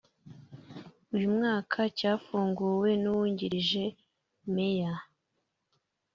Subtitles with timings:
[1.15, 3.83] uyu mwaka cyafunguwe n’uwungirije
[4.53, 4.93] Meya